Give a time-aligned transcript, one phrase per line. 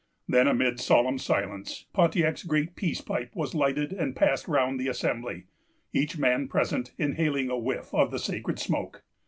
[0.27, 5.45] Then, amid solemn silence, Pontiac's great peace pipe was lighted and passed round the assembly,
[5.93, 9.03] each man present inhaling a whiff of the sacred smoke.